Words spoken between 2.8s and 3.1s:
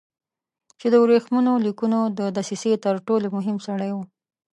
تر